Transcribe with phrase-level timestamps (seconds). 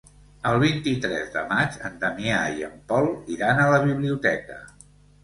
[0.51, 4.59] El vint-i-tres de maig en Damià i en Pol iran a la biblioteca.